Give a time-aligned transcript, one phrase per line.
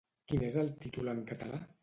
[0.31, 1.63] Quin és el títol en català?